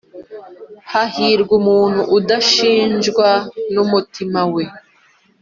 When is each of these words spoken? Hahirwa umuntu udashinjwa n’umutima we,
Hahirwa 0.91 1.53
umuntu 1.61 2.01
udashinjwa 2.17 3.27
n’umutima 3.73 4.41
we, 4.53 4.63